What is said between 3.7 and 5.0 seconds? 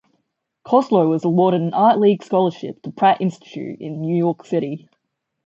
in New York City.